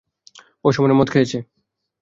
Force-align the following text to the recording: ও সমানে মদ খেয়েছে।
ও 0.65 0.67
সমানে 0.71 0.95
মদ 0.97 1.07
খেয়েছে। 1.11 1.37